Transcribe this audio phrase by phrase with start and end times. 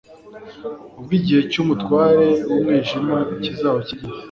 [0.99, 4.19] ubwo igihe cy'umutware w'umwijima kizaba kigeze,